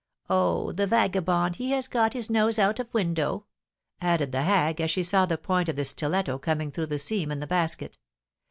Oh, 0.31 0.71
the 0.71 0.87
vagabond, 0.87 1.57
he 1.57 1.69
has 1.73 1.87
got 1.87 2.13
his 2.13 2.27
nose 2.27 2.57
out 2.57 2.79
of 2.79 2.91
window!" 2.91 3.45
added 4.01 4.31
the 4.31 4.41
hag, 4.41 4.81
as 4.81 4.89
she 4.89 5.03
saw 5.03 5.27
the 5.27 5.37
point 5.37 5.69
of 5.69 5.75
the 5.75 5.85
stiletto 5.85 6.39
coming 6.39 6.71
through 6.71 6.87
the 6.87 6.97
seam 6.97 7.31
in 7.31 7.39
the 7.39 7.45
basket. 7.45 7.99